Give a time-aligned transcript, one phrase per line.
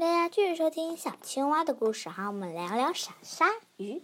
[0.00, 4.00] 大家继续收听小青蛙的故事哈，我们聊聊小鲨鱼。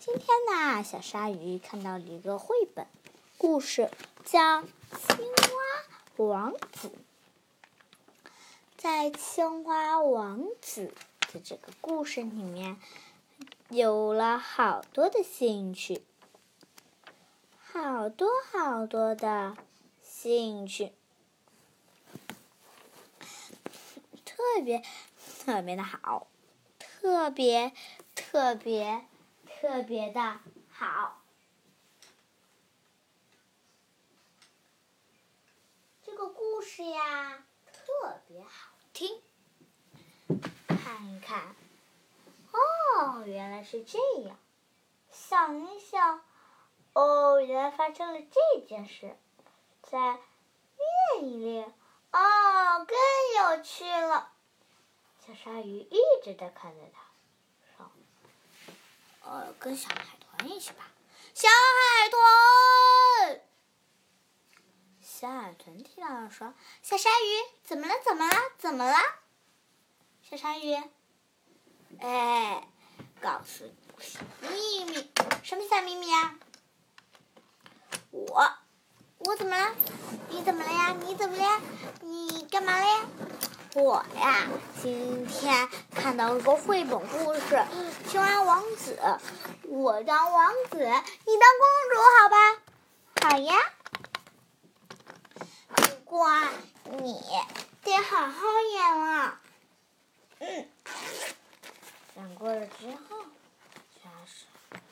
[0.00, 2.86] 今天呢，小鲨鱼看到了一个绘本
[3.36, 3.90] 故事，
[4.24, 6.88] 叫《青蛙王子》。
[8.78, 10.94] 在青蛙王子
[11.30, 12.78] 的这个故事里面，
[13.68, 16.02] 有了好多的兴趣，
[17.70, 19.58] 好多好多的
[20.02, 20.94] 兴趣，
[24.24, 24.82] 特别。
[25.38, 26.26] 特别的好，
[26.78, 27.72] 特别
[28.14, 29.06] 特别
[29.46, 31.22] 特别的好。
[36.02, 39.22] 这个故事呀，特别好听。
[40.66, 41.54] 看一看，
[42.52, 44.36] 哦，原来是这样。
[45.10, 46.22] 想一想，
[46.92, 49.16] 哦，原来发生了这件事。
[49.82, 49.98] 再
[51.18, 51.72] 练一练，
[52.12, 54.32] 哦，更有趣了。
[55.28, 57.02] 小鲨鱼一直在看着它，
[57.76, 57.90] 说
[59.22, 60.88] ：“呃，跟小海豚一起吧。”
[61.34, 62.08] 小海
[63.28, 63.42] 豚，
[65.02, 67.94] 小海豚听到了说：“小鲨鱼，怎么了？
[68.02, 68.36] 怎么了？
[68.56, 68.96] 怎么了？”
[70.24, 70.82] 小鲨鱼，
[72.00, 72.66] 哎，
[73.20, 75.10] 告诉你个小秘密，
[75.42, 76.38] 什么小秘密啊？
[78.12, 78.50] 我，
[79.18, 79.74] 我怎么了？
[80.30, 80.96] 你怎么了呀？
[81.04, 81.60] 你怎么了呀？
[82.00, 83.06] 你干嘛了呀？
[83.78, 84.48] 我呀，
[84.82, 87.40] 今天看到一个绘本故事
[88.08, 88.98] 《青蛙王子》，
[89.68, 92.36] 我当王子，你当公主，好吧？
[93.22, 93.54] 好呀。
[95.68, 96.28] 不过
[96.98, 97.22] 你
[97.84, 99.40] 得好好演了。
[100.40, 100.68] 嗯。
[102.16, 103.16] 演过了之后，
[104.02, 104.82] 加上，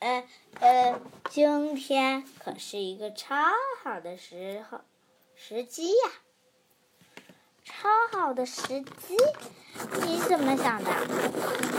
[0.00, 3.36] 呃呃，今天可是一个超
[3.84, 4.80] 好的时候
[5.36, 6.10] 时机呀。
[7.68, 9.16] 超好的时机，
[10.02, 10.90] 你怎么想的？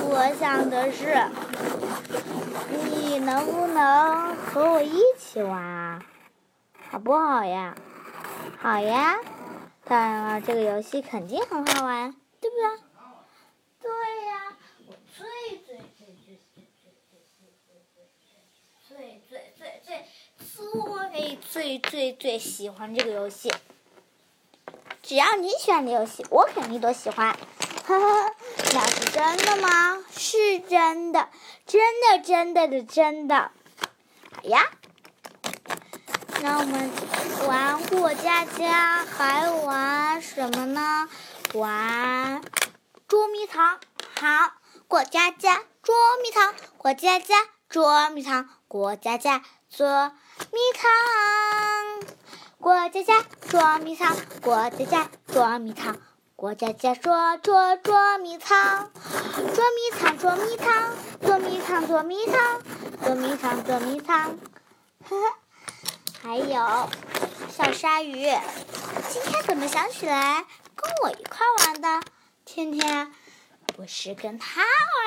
[0.02, 1.28] 我想的是，
[2.86, 6.00] 你能不能和我一起玩啊？
[6.90, 7.76] 好不好呀？
[8.60, 9.20] 好呀！
[9.84, 12.70] 当然了，这个游戏肯定很好玩，对不对？
[13.82, 13.90] 对
[14.28, 14.56] 呀，
[14.88, 17.26] 我最最最最最最最
[17.66, 17.82] 最
[19.26, 20.06] 最最最
[20.48, 23.52] 最最最最最喜欢这个游戏。
[25.10, 27.36] 只要你喜欢的游戏，我肯定都喜欢。
[27.88, 28.32] 呵呵，
[28.76, 29.98] 那是真的吗？
[30.16, 31.30] 是真的，
[31.66, 33.50] 真的，真的的，真的。
[34.32, 34.68] 好呀，
[36.44, 36.92] 那我们
[37.48, 41.10] 玩过家家，还玩什么呢？
[41.56, 42.44] 玩
[43.08, 43.80] 捉迷藏。
[44.14, 44.54] 好，
[44.88, 49.42] 过家家捉迷藏，过家家捉迷藏，过家家
[49.76, 50.12] 捉
[50.52, 51.79] 迷藏。
[52.62, 55.98] 过家家捉迷藏，过家家捉迷藏，
[56.36, 58.92] 过家家捉捉捉迷藏，
[59.34, 62.62] 捉迷藏捉迷藏，捉迷藏捉迷藏，
[63.04, 64.38] 捉迷藏捉迷藏。
[65.08, 65.34] 呵呵，
[66.22, 66.90] 还有
[67.50, 68.28] 小鲨鱼，
[69.10, 72.02] 今天怎么想起来跟我一块玩的？
[72.44, 73.14] 天天
[73.68, 74.62] 不是跟他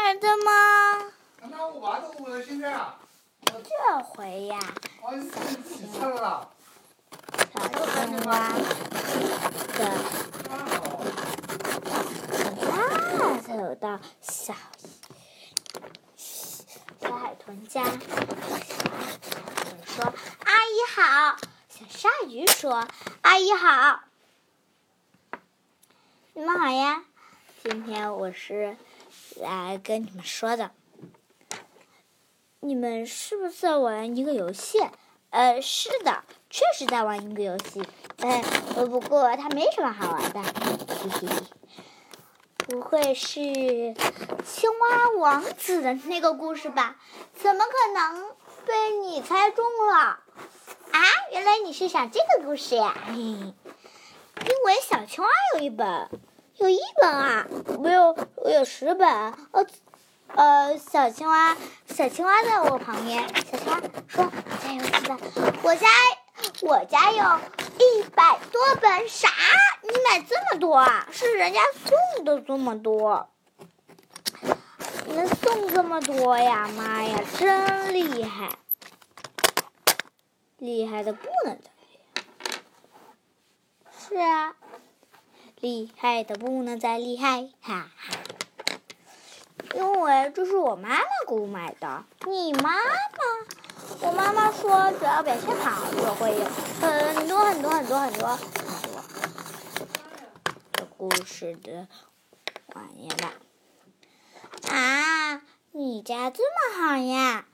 [0.06, 1.12] 玩的吗？
[1.50, 2.96] 那我玩的，我，现在啊？
[3.44, 4.58] 这回呀，
[6.00, 6.08] 小
[8.12, 8.52] 青蛙
[9.78, 9.86] 的
[12.68, 14.54] 啊，走到小
[16.14, 17.98] 小海豚家，小海
[19.64, 20.04] 豚说
[20.44, 21.38] ：“阿姨好。”
[21.70, 22.86] 小鲨鱼说
[23.22, 24.02] ：“阿姨好。”
[26.34, 27.04] 你们好呀，
[27.64, 28.76] 今天我是
[29.40, 30.72] 来跟你们说的。
[32.60, 34.80] 你们是不是在玩一个游戏？
[35.32, 36.22] 呃，是的。
[36.50, 37.82] 确实在玩一个游戏，
[38.18, 41.28] 呃，不过它没什么好玩的，嘿嘿，
[42.58, 43.32] 不会是
[44.44, 46.96] 青蛙王子的那个故事吧？
[47.34, 48.34] 怎么可能
[48.66, 49.94] 被你猜中了？
[50.90, 51.00] 啊，
[51.30, 52.94] 原来你是想这个故事呀？
[53.06, 53.54] 嘿嘿，因
[54.66, 56.10] 为小青蛙有一本，
[56.56, 57.46] 有一本啊，
[57.78, 59.08] 我有我有十本，
[59.52, 59.66] 呃
[60.34, 61.56] 呃，小青蛙
[61.92, 65.18] 小青蛙在我旁边，小青蛙说：“我家有几本，
[65.62, 65.86] 我家。”
[66.62, 67.40] 我家有
[67.78, 69.28] 一百多本，啥？
[69.82, 71.08] 你买这么多啊？
[71.10, 73.28] 是人家送的这么多，
[75.06, 76.68] 能送这么多呀？
[76.76, 78.56] 妈呀，真厉害！
[80.58, 82.60] 厉害的不能再厉害。
[83.98, 84.54] 是啊，
[85.60, 88.14] 厉害的不能再厉害，哈哈。
[89.74, 92.78] 因为这是我妈妈给我买的，你妈妈。
[94.00, 96.44] 我妈妈说，只要表现好，就会有
[96.80, 98.38] 很多很多很多很多很多。
[100.72, 101.86] 的故事的
[102.74, 103.32] 玩意吧。
[104.68, 105.42] 啊，
[105.72, 107.44] 你家这么好呀？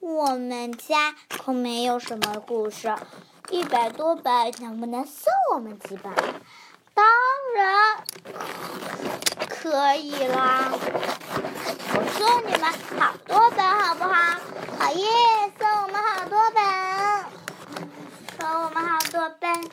[0.00, 2.94] 我们家可没有什么故事。
[3.50, 6.12] 一百多本，能不能送我们几本？
[6.94, 7.06] 当
[7.54, 8.04] 然
[9.48, 10.72] 可以啦！
[12.98, 14.40] 好多本，好不好？
[14.78, 15.06] 好耶！
[15.58, 16.62] 送我们好多本，
[18.38, 19.70] 送我们好多本，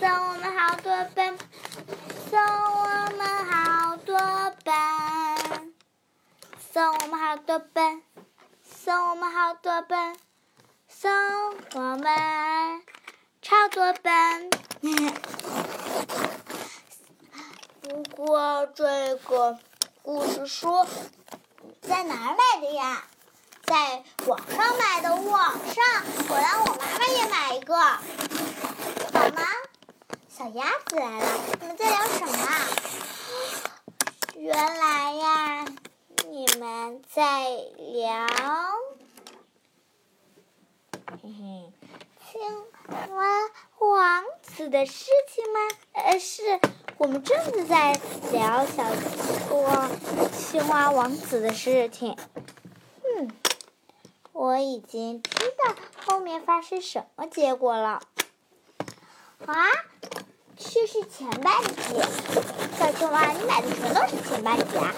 [0.00, 1.38] 送我们好多本，
[2.30, 2.86] 送我
[3.16, 4.16] 们好多
[4.64, 4.72] 本，
[6.72, 8.02] 送我们好多本，
[8.64, 10.16] 送我们好多本，
[10.88, 11.10] 送
[11.74, 12.82] 我们
[13.42, 14.50] 超多本。
[17.82, 19.58] 不过 这个
[20.02, 20.86] 故事书
[21.82, 23.04] 在哪儿买的呀？
[23.64, 25.84] 在网上买的，网上。
[26.28, 29.42] 我让我妈妈也买一个，好吗？
[30.28, 32.68] 小鸭子来了，你们在聊什么啊？
[34.34, 35.64] 原来呀，
[36.28, 37.48] 你们在
[37.78, 38.26] 聊，
[41.22, 41.72] 嘿嘿，
[42.30, 42.40] 青
[43.14, 43.24] 蛙
[43.78, 45.60] 王子的事情吗？
[45.92, 46.58] 呃，是
[47.02, 47.98] 我们正在
[48.30, 52.16] 聊小青青蛙王子的事情。
[53.02, 53.28] 嗯。
[54.32, 55.74] 我已经知道
[56.06, 58.00] 后面发生什么结果了。
[59.46, 59.66] 啊，
[60.56, 62.00] 这是前半集。
[62.78, 64.94] 小青蛙，你买的全都是前半集啊？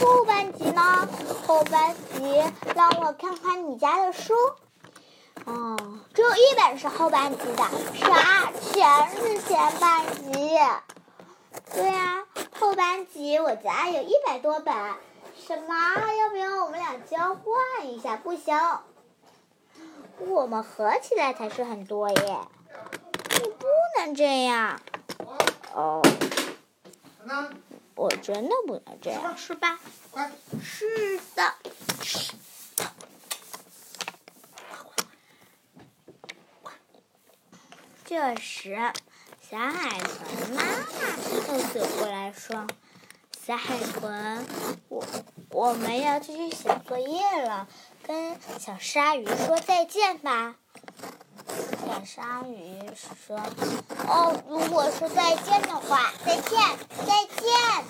[0.00, 1.08] 后半集呢？
[1.46, 2.42] 后半集
[2.74, 4.34] 让我看看你家的书。
[5.44, 5.76] 哦，
[6.12, 7.64] 只有一本是后半集的。
[7.94, 8.50] 啥？
[8.72, 10.58] 全是前半集？
[11.74, 12.24] 对呀，
[12.58, 14.74] 后班级我家有一百多本。
[15.36, 15.74] 什么？
[16.18, 18.16] 要不要我们俩交换一下？
[18.16, 18.56] 不行，
[20.18, 22.38] 我们合起来才是很多耶！
[23.42, 23.66] 你不
[23.98, 24.80] 能这样。
[25.74, 26.00] 哦，
[27.96, 29.78] 我真的不能这样，是吧？
[30.62, 31.54] 是的。
[38.04, 38.92] 这时，
[39.50, 41.33] 小海豚妈妈
[42.46, 42.66] 说。
[43.46, 44.46] 小海豚，
[44.88, 45.04] 我
[45.50, 47.68] 我们要继续写作业了，
[48.06, 50.56] 跟小鲨鱼说再见吧。
[51.86, 53.38] 小鲨鱼说
[54.08, 56.58] ：“哦，如果说再见的话，再见，
[57.06, 57.84] 再见。”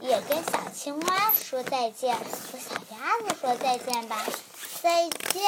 [0.00, 4.24] 也跟小青蛙说再见，和小鸭子说再见吧，
[4.82, 5.42] 再见，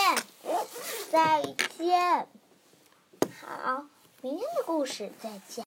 [1.13, 1.43] 再
[1.79, 2.29] 见。
[3.41, 3.85] 好，
[4.21, 5.65] 明天的故事再见。